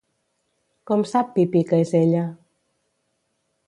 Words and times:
Com 0.91 1.03
sap 1.11 1.31
Pipí 1.37 1.63
que 1.71 1.81
és 1.85 1.95
ella? 2.03 2.27